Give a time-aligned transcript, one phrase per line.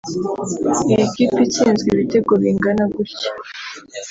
[0.93, 3.29] Iyi kipe itsinzwe ibitego bingana gutya